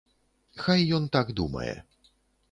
[0.63, 1.75] Хай ён так думае.